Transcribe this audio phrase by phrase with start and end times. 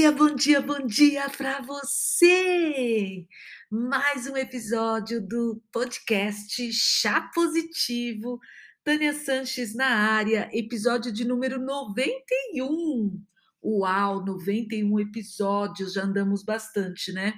[0.00, 3.26] Bom dia, bom dia, bom dia para você!
[3.70, 8.40] Mais um episódio do podcast Chá Positivo.
[8.82, 13.22] Tânia Sanches na área, episódio de número 91.
[13.62, 17.34] Uau, 91 episódios, já andamos bastante, né?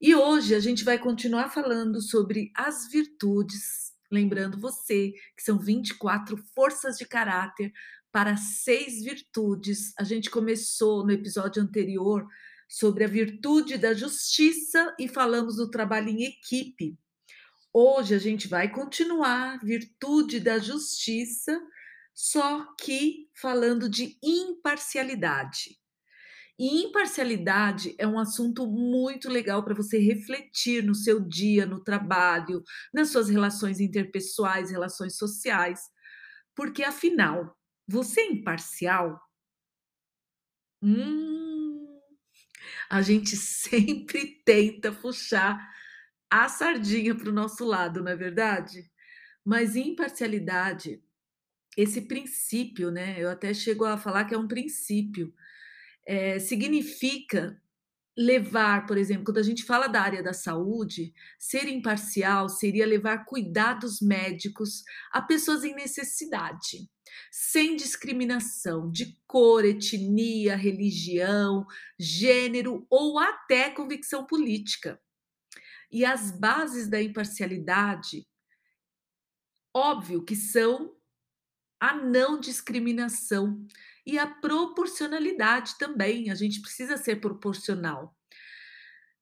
[0.00, 6.36] E hoje a gente vai continuar falando sobre as virtudes, lembrando você que são 24
[6.54, 7.72] forças de caráter
[8.16, 9.92] para seis virtudes.
[9.98, 12.26] A gente começou no episódio anterior
[12.66, 16.98] sobre a virtude da justiça e falamos do trabalho em equipe.
[17.74, 21.60] Hoje a gente vai continuar virtude da justiça,
[22.14, 25.78] só que falando de imparcialidade.
[26.58, 32.64] E imparcialidade é um assunto muito legal para você refletir no seu dia, no trabalho,
[32.94, 35.80] nas suas relações interpessoais, relações sociais,
[36.54, 37.54] porque afinal,
[37.86, 39.20] você é imparcial?
[40.82, 42.00] Hum,
[42.90, 45.74] a gente sempre tenta puxar
[46.30, 48.90] a sardinha para o nosso lado, não é verdade?
[49.44, 51.02] Mas imparcialidade,
[51.76, 53.16] esse princípio, né?
[53.18, 55.32] Eu até chego a falar que é um princípio,
[56.06, 57.60] é, significa
[58.16, 63.26] levar, por exemplo, quando a gente fala da área da saúde, ser imparcial seria levar
[63.26, 66.88] cuidados médicos a pessoas em necessidade,
[67.30, 71.66] sem discriminação de cor, etnia, religião,
[71.98, 75.00] gênero ou até convicção política.
[75.90, 78.26] E as bases da imparcialidade,
[79.74, 80.94] óbvio que são
[81.78, 83.66] a não discriminação
[84.04, 86.30] e a proporcionalidade também.
[86.30, 88.16] A gente precisa ser proporcional.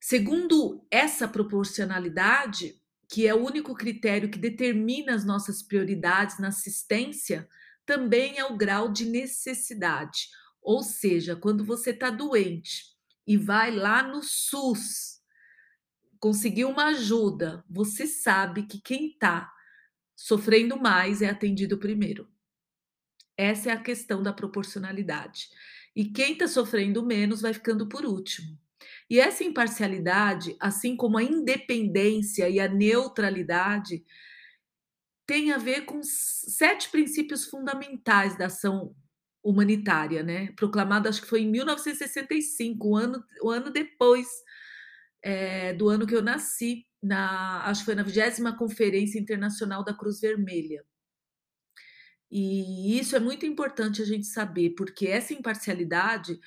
[0.01, 7.49] Segundo essa proporcionalidade, que é o único critério que determina as nossas prioridades na assistência,
[7.87, 10.29] também é o grau de necessidade.
[10.63, 12.85] Ou seja, quando você está doente
[13.27, 15.21] e vai lá no SUS
[16.19, 19.53] conseguir uma ajuda, você sabe que quem está
[20.17, 22.29] sofrendo mais é atendido primeiro.
[23.37, 25.49] Essa é a questão da proporcionalidade.
[25.95, 28.59] E quem está sofrendo menos vai ficando por último.
[29.09, 34.05] E essa imparcialidade, assim como a independência e a neutralidade,
[35.27, 38.95] tem a ver com sete princípios fundamentais da ação
[39.43, 40.53] humanitária, né?
[40.53, 44.27] Proclamado, acho que foi em 1965, um ano, um ano depois
[45.23, 49.95] é, do ano que eu nasci, na, acho que foi na 20 Conferência Internacional da
[49.95, 50.85] Cruz Vermelha.
[52.31, 56.39] E isso é muito importante a gente saber, porque essa imparcialidade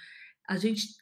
[0.48, 0.96] a gente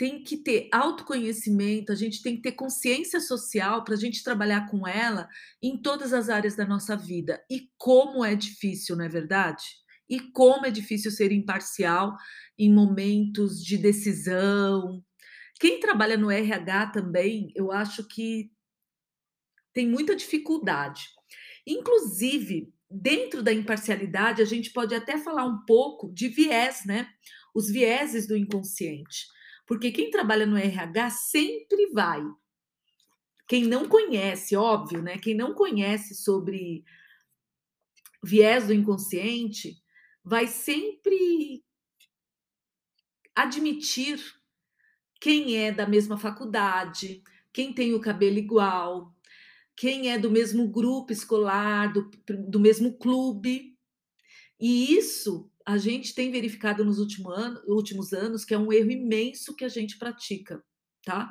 [0.00, 4.66] tem que ter autoconhecimento, a gente tem que ter consciência social para a gente trabalhar
[4.70, 5.28] com ela
[5.62, 7.44] em todas as áreas da nossa vida.
[7.50, 9.62] E como é difícil, não é verdade?
[10.08, 12.16] E como é difícil ser imparcial
[12.58, 15.04] em momentos de decisão.
[15.60, 18.50] Quem trabalha no RH também, eu acho que
[19.74, 21.10] tem muita dificuldade.
[21.66, 27.06] Inclusive, dentro da imparcialidade, a gente pode até falar um pouco de viés, né?
[27.54, 29.26] Os vieses do inconsciente.
[29.70, 32.20] Porque quem trabalha no RH sempre vai.
[33.46, 35.16] Quem não conhece, óbvio, né?
[35.16, 36.82] Quem não conhece sobre
[38.20, 39.80] viés do inconsciente,
[40.24, 41.62] vai sempre
[43.32, 44.20] admitir
[45.20, 49.14] quem é da mesma faculdade, quem tem o cabelo igual,
[49.76, 52.10] quem é do mesmo grupo escolar, do,
[52.48, 53.78] do mesmo clube.
[54.58, 58.90] E isso a gente tem verificado nos últimos, ano, últimos anos que é um erro
[58.90, 60.62] imenso que a gente pratica,
[61.04, 61.28] tá?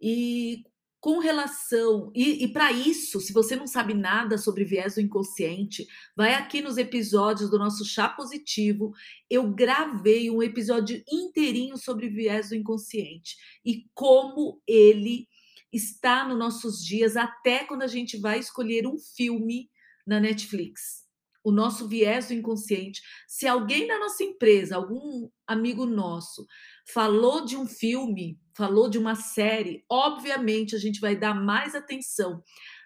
[0.00, 0.62] E
[1.00, 2.10] com relação.
[2.14, 5.86] E, e para isso, se você não sabe nada sobre viés do inconsciente,
[6.16, 8.92] vai aqui nos episódios do nosso Chá Positivo.
[9.30, 15.28] Eu gravei um episódio inteirinho sobre viés do inconsciente e como ele
[15.72, 19.70] está nos nossos dias, até quando a gente vai escolher um filme
[20.06, 21.07] na Netflix.
[21.44, 23.00] O nosso viés do inconsciente.
[23.26, 26.46] Se alguém da nossa empresa, algum amigo nosso,
[26.92, 32.42] falou de um filme, falou de uma série, obviamente a gente vai dar mais atenção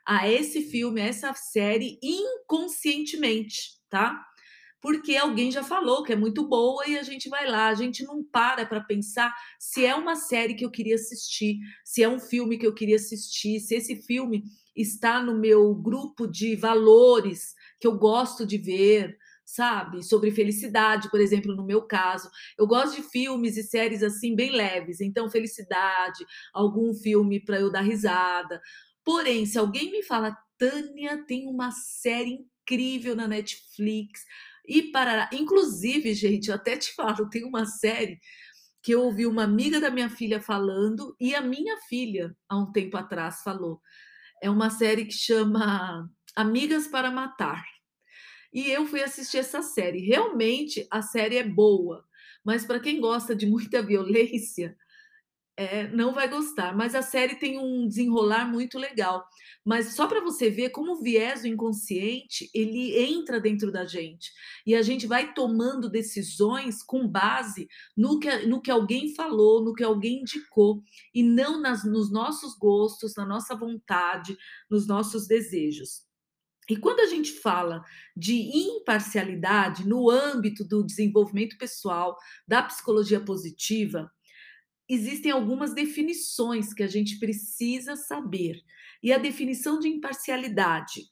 [0.06, 4.22] a esse filme, a essa série inconscientemente, tá?
[4.82, 7.69] porque alguém já falou que é muito boa e a gente vai lá.
[7.69, 12.02] A gente não para para pensar se é uma série que eu queria assistir, se
[12.02, 14.43] é um filme que eu queria assistir, se esse filme
[14.75, 20.05] está no meu grupo de valores que eu gosto de ver, sabe?
[20.05, 22.31] Sobre felicidade, por exemplo, no meu caso.
[22.56, 26.25] Eu gosto de filmes e séries assim bem leves, então felicidade,
[26.55, 28.62] algum filme para eu dar risada.
[29.05, 34.20] Porém, se alguém me fala, Tânia, tem uma série incrível na Netflix,
[34.64, 35.29] e parará.
[35.32, 38.20] Inclusive, gente, eu até te falo, tem uma série
[38.81, 42.70] que eu ouvi uma amiga da minha filha falando e a minha filha, há um
[42.70, 43.81] tempo atrás, falou.
[44.40, 47.71] É uma série que chama Amigas para Matar.
[48.52, 50.00] E eu fui assistir essa série.
[50.00, 52.04] Realmente a série é boa,
[52.44, 54.76] mas para quem gosta de muita violência,
[55.56, 56.76] é, não vai gostar.
[56.76, 59.25] Mas a série tem um desenrolar muito legal.
[59.64, 64.32] Mas só para você ver como o viés do inconsciente ele entra dentro da gente
[64.66, 69.72] e a gente vai tomando decisões com base no que, no que alguém falou, no
[69.72, 70.82] que alguém indicou
[71.14, 74.37] e não nas, nos nossos gostos, na nossa vontade,
[74.69, 76.12] nos nossos desejos.
[76.70, 77.85] E quando a gente fala
[78.17, 82.17] de imparcialidade no âmbito do desenvolvimento pessoal,
[82.47, 84.11] da psicologia positiva,
[84.88, 88.62] existem algumas definições que a gente precisa saber.
[89.03, 91.03] E a definição de imparcialidade,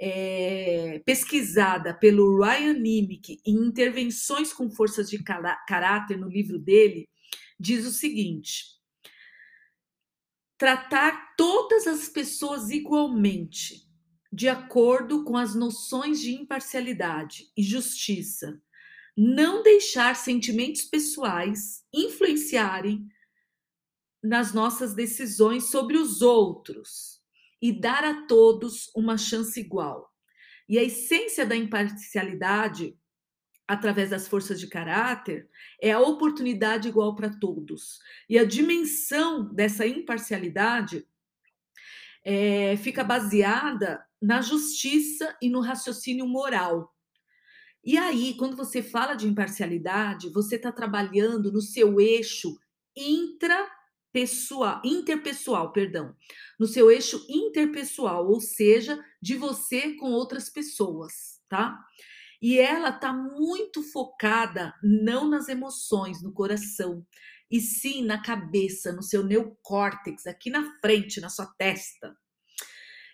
[0.00, 7.08] é, pesquisada pelo Ryan Nimick em Intervenções com Forças de Caráter, no livro dele,
[7.58, 8.64] diz o seguinte:
[10.56, 13.87] tratar todas as pessoas igualmente,
[14.32, 18.60] de acordo com as noções de imparcialidade e justiça,
[19.16, 23.08] não deixar sentimentos pessoais influenciarem
[24.22, 27.20] nas nossas decisões sobre os outros
[27.60, 30.12] e dar a todos uma chance igual.
[30.68, 32.96] E a essência da imparcialidade,
[33.66, 35.48] através das forças de caráter,
[35.82, 37.98] é a oportunidade igual para todos.
[38.28, 41.06] E a dimensão dessa imparcialidade
[42.30, 46.94] é, fica baseada na justiça e no raciocínio moral.
[47.82, 52.54] E aí, quando você fala de imparcialidade, você está trabalhando no seu eixo
[52.94, 56.14] intrapessoal, interpessoal, perdão,
[56.60, 61.82] no seu eixo interpessoal, ou seja, de você com outras pessoas, tá?
[62.42, 67.06] E ela está muito focada não nas emoções, no coração,
[67.50, 72.16] e sim na cabeça, no seu neocórtex, aqui na frente, na sua testa.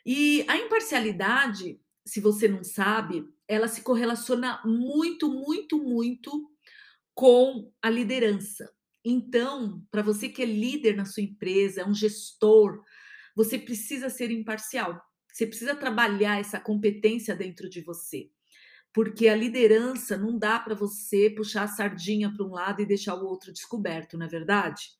[0.04, 6.30] E a imparcialidade, se você não sabe, ela se correlaciona muito, muito, muito
[7.14, 8.70] com a liderança.
[9.04, 12.82] Então, para você que é líder na sua empresa, é um gestor,
[13.36, 15.00] você precisa ser imparcial.
[15.32, 18.30] Você precisa trabalhar essa competência dentro de você.
[18.94, 23.16] Porque a liderança não dá para você puxar a sardinha para um lado e deixar
[23.16, 24.90] o outro descoberto, não é verdade?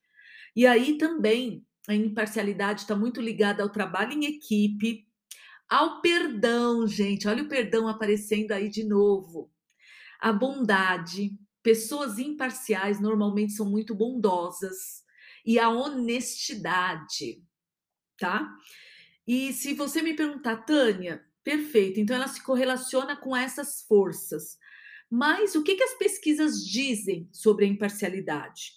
[0.55, 5.07] E aí também a imparcialidade está muito ligada ao trabalho em equipe,
[5.69, 7.29] ao perdão, gente.
[7.29, 9.51] Olha o perdão aparecendo aí de novo.
[10.21, 11.39] A bondade.
[11.63, 15.03] Pessoas imparciais normalmente são muito bondosas.
[15.47, 17.43] E a honestidade,
[18.19, 18.51] tá?
[19.27, 24.59] E se você me perguntar, Tânia, perfeito, então ela se correlaciona com essas forças.
[25.11, 28.73] Mas o que, que as pesquisas dizem sobre a imparcialidade?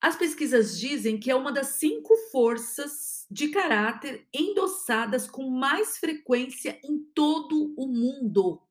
[0.00, 6.80] As pesquisas dizem que é uma das cinco forças de caráter endossadas com mais frequência
[6.84, 8.62] em todo o mundo.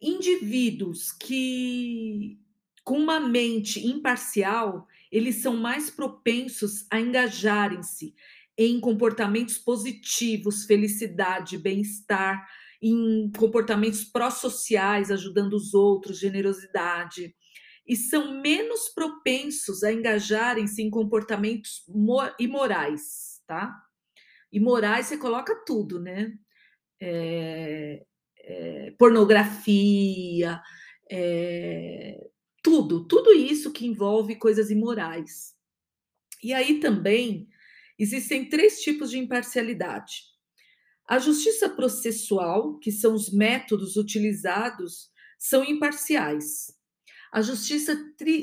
[0.00, 2.38] Indivíduos que
[2.86, 8.14] com uma mente imparcial, eles são mais propensos a engajarem-se
[8.58, 12.46] em comportamentos positivos, felicidade, bem-estar,
[12.80, 17.34] em comportamentos pró-sociais, ajudando os outros, generosidade
[17.86, 21.84] e são menos propensos a engajarem-se em comportamentos
[22.38, 23.72] imorais, tá?
[24.52, 26.32] Imorais você coloca tudo, né?
[27.00, 28.04] É,
[28.40, 30.60] é, pornografia,
[31.10, 32.18] é,
[32.62, 35.54] tudo, tudo isso que envolve coisas imorais.
[36.42, 37.48] E aí também
[37.98, 40.22] existem três tipos de imparcialidade.
[41.08, 46.74] A justiça processual, que são os métodos utilizados, são imparciais.
[47.32, 47.96] A justiça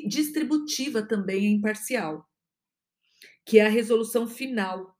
[0.07, 2.29] distributiva também é imparcial,
[3.45, 4.97] que é a resolução final.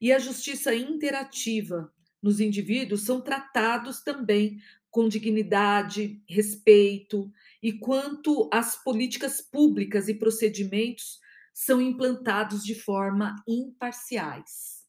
[0.00, 1.92] E a justiça interativa
[2.22, 7.32] nos indivíduos são tratados também com dignidade, respeito
[7.62, 11.20] e quanto as políticas públicas e procedimentos
[11.60, 14.86] são implantados de forma imparciais.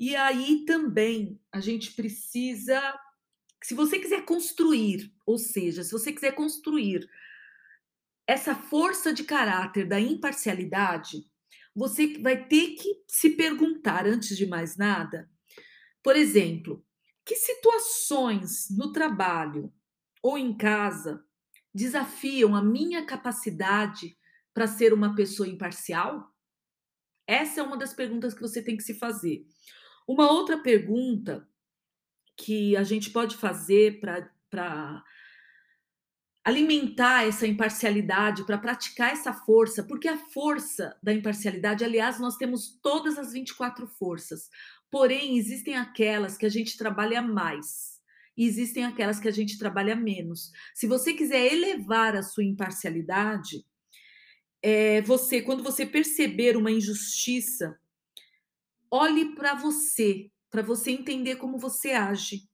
[0.00, 2.80] E aí também a gente precisa,
[3.62, 7.06] se você quiser construir, ou seja, se você quiser construir
[8.26, 11.30] essa força de caráter da imparcialidade,
[11.76, 15.30] você vai ter que se perguntar, antes de mais nada,
[16.02, 16.82] por exemplo,
[17.22, 19.70] que situações no trabalho
[20.22, 21.22] ou em casa
[21.74, 24.16] desafiam a minha capacidade
[24.52, 26.32] para ser uma pessoa imparcial?
[27.26, 29.46] Essa é uma das perguntas que você tem que se fazer.
[30.06, 31.48] Uma outra pergunta
[32.36, 35.04] que a gente pode fazer para
[36.44, 42.80] alimentar essa imparcialidade, para praticar essa força, porque a força da imparcialidade, aliás, nós temos
[42.82, 44.50] todas as 24 forças,
[44.90, 47.92] porém, existem aquelas que a gente trabalha mais.
[48.36, 50.50] E existem aquelas que a gente trabalha menos.
[50.74, 53.64] Se você quiser elevar a sua imparcialidade,
[54.62, 57.78] é, você, quando você perceber uma injustiça,
[58.90, 62.48] olhe para você, para você entender como você age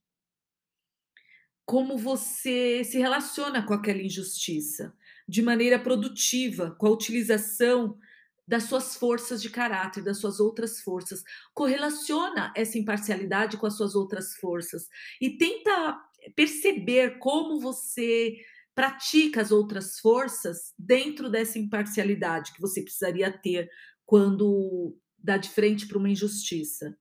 [1.68, 4.96] como você se relaciona com aquela injustiça
[5.28, 7.98] de maneira produtiva, com a utilização
[8.46, 11.22] das suas forças de caráter, das suas outras forças.
[11.52, 14.88] Correlaciona essa imparcialidade com as suas outras forças
[15.20, 16.00] e tenta
[16.34, 18.38] perceber como você
[18.78, 23.68] pratica as outras forças dentro dessa imparcialidade que você precisaria ter
[24.06, 26.96] quando dá de frente para uma injustiça.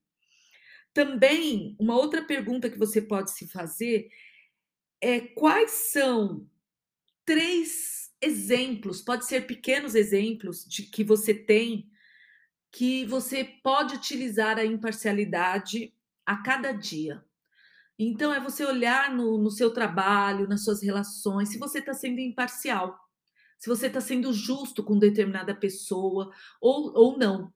[0.92, 4.10] Também, uma outra pergunta que você pode se fazer
[5.00, 6.50] é, quais são
[7.24, 11.88] três exemplos, pode ser pequenos exemplos de que você tem
[12.72, 15.94] que você pode utilizar a imparcialidade
[16.26, 17.24] a cada dia.
[18.00, 22.20] Então é você olhar no, no seu trabalho, nas suas relações, se você está sendo
[22.20, 22.98] imparcial,
[23.58, 27.52] se você está sendo justo com determinada pessoa ou, ou não.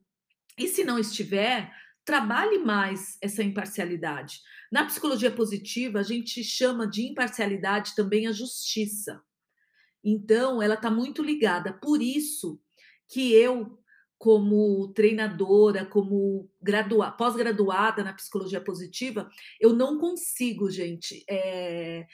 [0.58, 1.72] E se não estiver,
[2.04, 4.42] trabalhe mais essa imparcialidade.
[4.72, 9.22] Na psicologia positiva, a gente chama de imparcialidade também a justiça.
[10.04, 11.74] Então, ela está muito ligada.
[11.74, 12.60] Por isso
[13.08, 13.81] que eu,
[14.22, 16.48] como treinadora, como
[17.18, 19.28] pós-graduada na psicologia positiva,
[19.60, 22.06] eu não consigo, gente, é,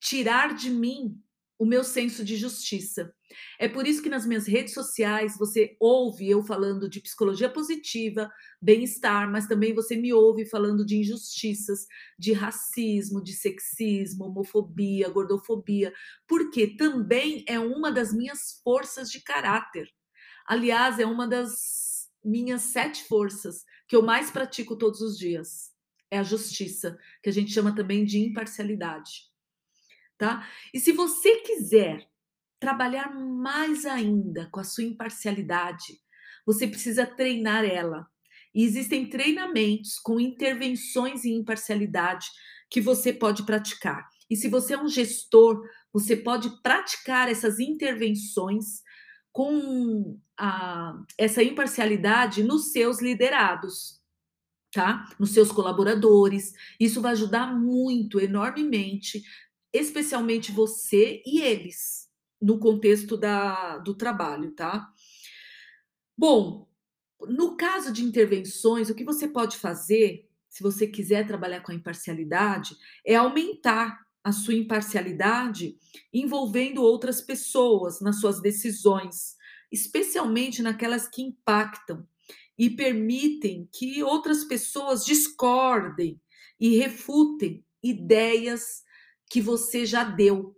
[0.00, 1.16] tirar de mim
[1.56, 3.14] o meu senso de justiça.
[3.56, 8.28] É por isso que nas minhas redes sociais você ouve eu falando de psicologia positiva,
[8.60, 11.86] bem-estar, mas também você me ouve falando de injustiças,
[12.18, 15.92] de racismo, de sexismo, homofobia, gordofobia,
[16.26, 19.88] porque também é uma das minhas forças de caráter.
[20.48, 25.72] Aliás, é uma das minhas sete forças que eu mais pratico todos os dias.
[26.10, 29.28] É a justiça, que a gente chama também de imparcialidade
[30.18, 30.46] tá?
[30.74, 32.06] E se você quiser
[32.60, 36.00] trabalhar mais ainda com a sua imparcialidade,
[36.44, 38.06] você precisa treinar ela.
[38.52, 42.26] E existem treinamentos com intervenções em imparcialidade
[42.68, 44.08] que você pode praticar.
[44.28, 45.62] E se você é um gestor,
[45.92, 48.82] você pode praticar essas intervenções
[49.38, 54.02] com a, essa imparcialidade nos seus liderados,
[54.72, 55.08] tá?
[55.16, 56.52] Nos seus colaboradores.
[56.80, 59.22] Isso vai ajudar muito, enormemente,
[59.72, 62.08] especialmente você e eles,
[62.42, 64.92] no contexto da, do trabalho, tá?
[66.16, 66.68] Bom,
[67.28, 71.76] no caso de intervenções, o que você pode fazer, se você quiser trabalhar com a
[71.76, 72.76] imparcialidade,
[73.06, 75.78] é aumentar a sua imparcialidade
[76.12, 79.36] envolvendo outras pessoas nas suas decisões,
[79.72, 82.06] especialmente naquelas que impactam
[82.58, 86.20] e permitem que outras pessoas discordem
[86.60, 88.82] e refutem ideias
[89.30, 90.54] que você já deu,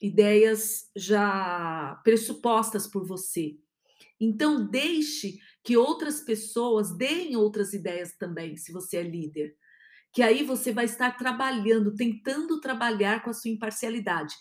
[0.00, 3.56] ideias já pressupostas por você.
[4.18, 9.56] Então, deixe que outras pessoas deem outras ideias também, se você é líder.
[10.12, 14.34] Que aí você vai estar trabalhando, tentando trabalhar com a sua imparcialidade.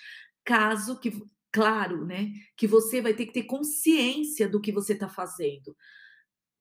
[0.44, 1.14] Caso que,
[1.52, 5.76] claro, né, que você vai ter que ter consciência do que você está fazendo.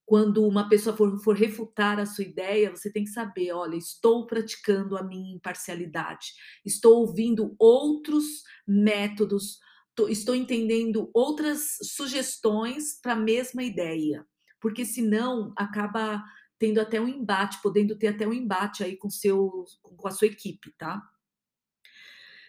[0.05, 4.26] Quando uma pessoa for, for, refutar a sua ideia, você tem que saber: olha, estou
[4.26, 6.33] praticando a minha imparcialidade,
[6.64, 9.61] estou ouvindo outros métodos,
[10.09, 14.26] estou entendendo outras sugestões para a mesma ideia,
[14.61, 16.25] porque senão acaba
[16.61, 20.26] tendo até um embate, podendo ter até um embate aí com, seu, com a sua
[20.26, 21.02] equipe, tá?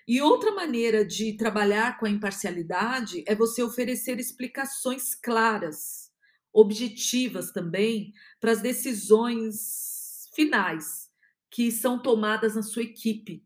[0.06, 6.12] E outra maneira de trabalhar com a imparcialidade é você oferecer explicações claras
[6.52, 11.10] objetivas também para as decisões finais
[11.50, 13.46] que são tomadas na sua equipe,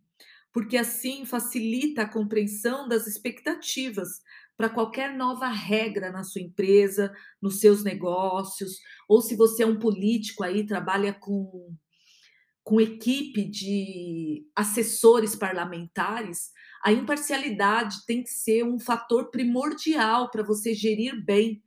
[0.51, 4.22] porque assim facilita a compreensão das expectativas
[4.57, 9.79] para qualquer nova regra na sua empresa, nos seus negócios, ou se você é um
[9.79, 11.75] político aí, trabalha com,
[12.63, 16.51] com equipe de assessores parlamentares,
[16.83, 21.63] a imparcialidade tem que ser um fator primordial para você gerir bem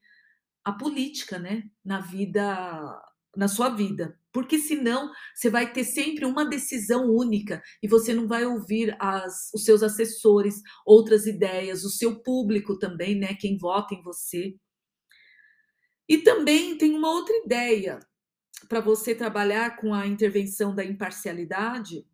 [0.65, 3.03] a política, né, na vida,
[3.39, 8.27] na sua vida, porque senão você vai ter sempre uma decisão única e você não
[8.27, 13.95] vai ouvir as, os seus assessores, outras ideias, o seu público também, né, quem vota
[13.95, 14.57] em você.
[16.09, 18.01] E também tem uma outra ideia
[18.69, 22.05] para você trabalhar com a intervenção da imparcialidade,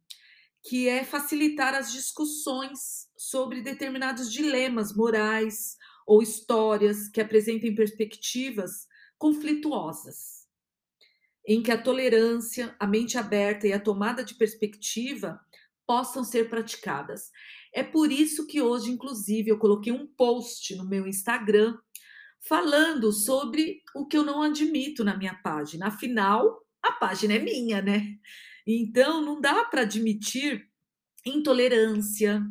[0.62, 10.33] que é facilitar as discussões sobre determinados dilemas morais ou histórias que apresentem perspectivas conflituosas,
[11.46, 15.38] em que a tolerância, a mente aberta e a tomada de perspectiva
[15.86, 17.30] possam ser praticadas.
[17.72, 21.76] É por isso que hoje, inclusive, eu coloquei um post no meu Instagram
[22.48, 25.88] falando sobre o que eu não admito na minha página.
[25.88, 28.16] Afinal, a página é minha, né?
[28.66, 30.66] Então, não dá para admitir
[31.24, 32.42] intolerância,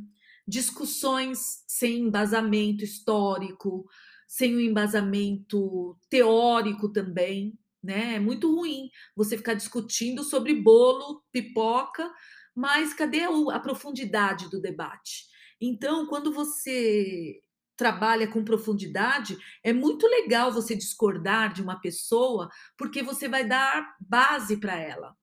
[0.47, 3.87] discussões sem embasamento histórico,
[4.27, 8.15] sem um embasamento teórico também, né?
[8.15, 12.09] É muito ruim você ficar discutindo sobre bolo, pipoca,
[12.55, 13.21] mas cadê
[13.51, 15.25] a profundidade do debate?
[15.59, 17.41] Então, quando você
[17.75, 23.95] trabalha com profundidade, é muito legal você discordar de uma pessoa, porque você vai dar
[23.99, 25.15] base para ela.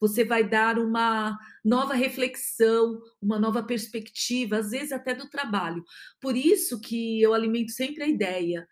[0.00, 5.84] Você vai dar uma nova reflexão, uma nova perspectiva, às vezes até do trabalho.
[6.20, 8.66] Por isso que eu alimento sempre a ideia.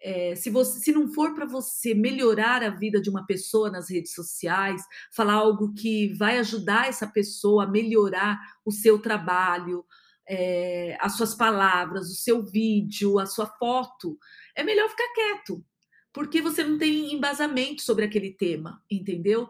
[0.00, 3.90] É, se, você, se não for para você melhorar a vida de uma pessoa nas
[3.90, 9.84] redes sociais, falar algo que vai ajudar essa pessoa a melhorar o seu trabalho,
[10.28, 14.18] é, as suas palavras, o seu vídeo, a sua foto,
[14.54, 15.64] é melhor ficar quieto,
[16.12, 19.48] porque você não tem embasamento sobre aquele tema, entendeu?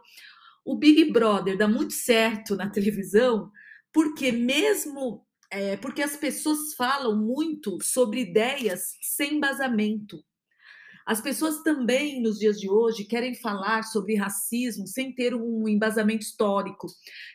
[0.64, 3.50] O Big Brother dá muito certo na televisão,
[3.92, 10.24] porque mesmo é, porque as pessoas falam muito sobre ideias sem embasamento.
[11.06, 16.24] As pessoas também, nos dias de hoje, querem falar sobre racismo sem ter um embasamento
[16.24, 16.88] histórico,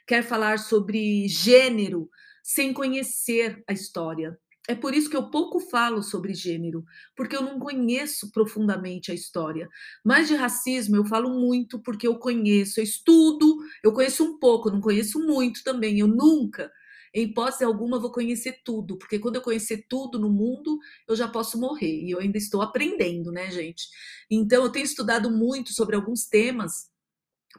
[0.05, 2.09] quer falar sobre gênero
[2.43, 4.37] sem conhecer a história.
[4.67, 6.83] É por isso que eu pouco falo sobre gênero,
[7.15, 9.67] porque eu não conheço profundamente a história.
[10.03, 14.69] Mas de racismo eu falo muito porque eu conheço, eu estudo, eu conheço um pouco,
[14.69, 15.99] não conheço muito também.
[15.99, 16.71] Eu nunca,
[17.13, 21.27] em hipótese alguma, vou conhecer tudo, porque quando eu conhecer tudo no mundo, eu já
[21.27, 22.03] posso morrer.
[22.03, 23.83] E eu ainda estou aprendendo, né, gente?
[24.29, 26.89] Então eu tenho estudado muito sobre alguns temas,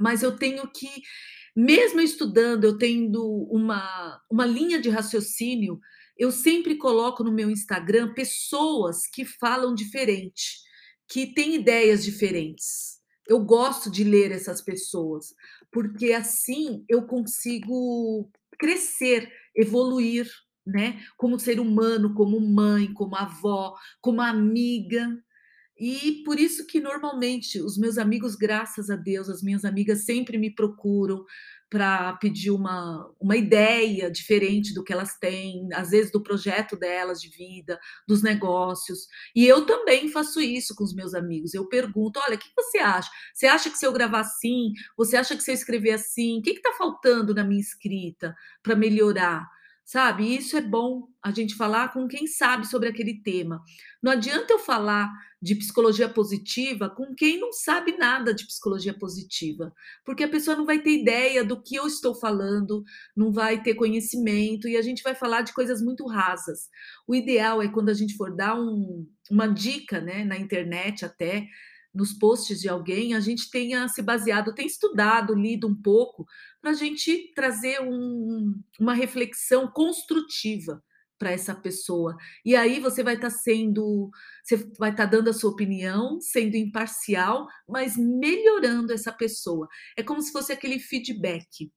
[0.00, 0.88] mas eu tenho que
[1.54, 5.78] mesmo estudando, eu tendo uma, uma linha de raciocínio,
[6.16, 10.60] eu sempre coloco no meu Instagram pessoas que falam diferente,
[11.06, 13.00] que têm ideias diferentes.
[13.28, 15.34] Eu gosto de ler essas pessoas,
[15.70, 20.28] porque assim eu consigo crescer, evoluir,
[20.66, 21.00] né?
[21.16, 25.08] Como ser humano, como mãe, como avó, como amiga.
[25.78, 30.38] E por isso que normalmente os meus amigos, graças a Deus, as minhas amigas sempre
[30.38, 31.24] me procuram
[31.72, 37.18] para pedir uma, uma ideia diferente do que elas têm, às vezes do projeto delas
[37.18, 39.06] de vida, dos negócios.
[39.35, 41.54] E eu também faço isso com os meus amigos.
[41.54, 43.11] Eu pergunto: olha, o que você acha?
[43.32, 44.72] Você acha que se eu gravar assim?
[44.98, 46.40] Você acha que se eu escrever assim?
[46.40, 49.42] O que está faltando na minha escrita para melhorar?
[49.85, 50.35] Sabe?
[50.35, 53.62] Isso é bom a gente falar com quem sabe sobre aquele tema.
[54.03, 59.73] Não adianta eu falar de psicologia positiva com quem não sabe nada de psicologia positiva,
[60.05, 62.85] porque a pessoa não vai ter ideia do que eu estou falando,
[63.16, 66.68] não vai ter conhecimento e a gente vai falar de coisas muito rasas.
[67.09, 71.47] O ideal é quando a gente for dar um, uma dica, né, na internet até
[71.94, 76.26] nos posts de alguém, a gente tenha se baseado, tem estudado, lido um pouco,
[76.61, 80.83] para a gente trazer um, uma reflexão construtiva
[81.18, 82.16] para essa pessoa.
[82.44, 84.11] E aí você vai estar tá sendo,
[84.42, 89.68] você vai estar tá dando a sua opinião, sendo imparcial, mas melhorando essa pessoa.
[89.96, 91.70] É como se fosse aquele feedback.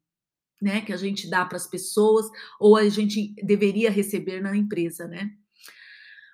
[0.62, 2.26] Né, que a gente dá para as pessoas
[2.62, 5.30] ou a gente deveria receber na empresa, né?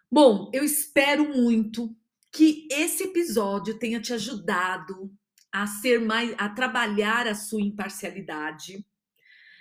[0.09, 1.93] Bom, eu espero muito
[2.31, 5.11] que esse episódio tenha te ajudado
[5.51, 8.85] a ser mais a trabalhar a sua imparcialidade,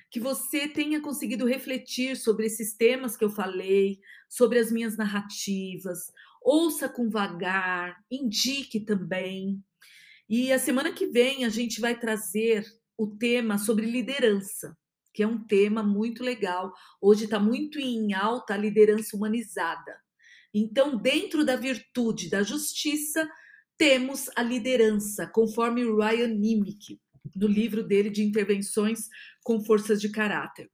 [0.08, 6.12] que você tenha conseguido refletir sobre esses temas que eu falei, sobre as minhas narrativas,
[6.40, 9.62] ouça com vagar, indique também.
[10.28, 12.64] E a semana que vem a gente vai trazer
[12.96, 14.76] o tema sobre liderança,
[15.12, 16.72] que é um tema muito legal.
[17.00, 20.00] Hoje está muito em alta a liderança humanizada.
[20.52, 23.28] Então, dentro da virtude da justiça,
[23.78, 27.00] temos a liderança, conforme Ryan Nimick,
[27.34, 29.08] no livro dele de intervenções
[29.42, 30.70] com forças de caráter.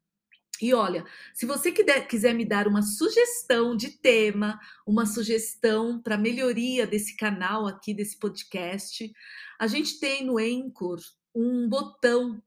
[0.60, 6.86] E olha, se você quiser me dar uma sugestão de tema, uma sugestão para melhoria
[6.86, 9.12] desse canal aqui, desse podcast,
[9.58, 10.98] a gente tem no Anchor
[11.34, 12.42] um botão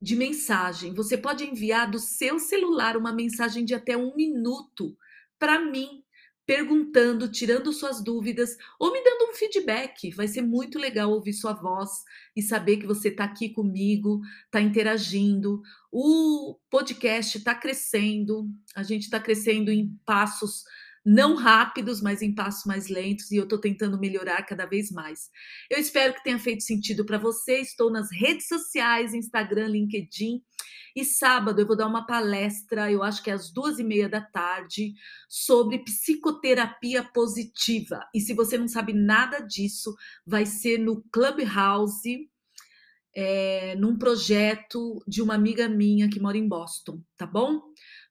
[0.00, 0.94] de mensagem.
[0.94, 4.96] Você pode enviar do seu celular uma mensagem de até um minuto
[5.36, 6.03] para mim,
[6.46, 10.10] perguntando, tirando suas dúvidas ou me dando um feedback.
[10.10, 11.90] Vai ser muito legal ouvir sua voz
[12.36, 15.62] e saber que você está aqui comigo, está interagindo.
[15.90, 20.64] O podcast está crescendo, a gente está crescendo em passos
[21.04, 25.30] não rápidos, mas em passos mais lentos, e eu estou tentando melhorar cada vez mais.
[25.70, 27.60] Eu espero que tenha feito sentido para você.
[27.60, 30.42] Estou nas redes sociais, Instagram, LinkedIn.
[30.96, 34.08] E sábado eu vou dar uma palestra, eu acho que é às duas e meia
[34.08, 34.94] da tarde,
[35.28, 38.08] sobre psicoterapia positiva.
[38.14, 42.30] E se você não sabe nada disso, vai ser no Clubhouse,
[43.14, 47.60] é, num projeto de uma amiga minha que mora em Boston, tá bom?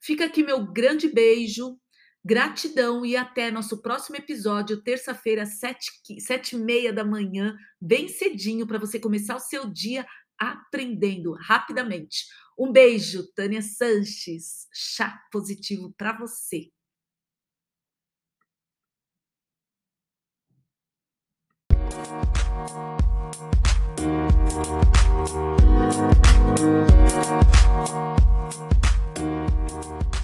[0.01, 1.79] Fica aqui meu grande beijo
[2.25, 8.79] Gratidão e até nosso próximo episódio, terça-feira, sete e meia da manhã, bem cedinho, para
[8.79, 10.05] você começar o seu dia
[10.39, 12.25] aprendendo rapidamente.
[12.57, 14.67] Um beijo, Tânia Sanches.
[14.73, 16.69] Chá positivo para você.
[22.03, 22.53] Thank
[30.15, 30.22] you.